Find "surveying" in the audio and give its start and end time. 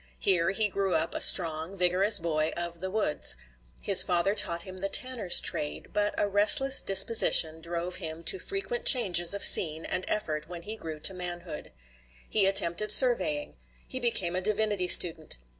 12.91-13.57